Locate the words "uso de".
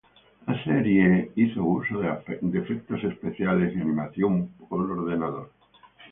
1.63-2.09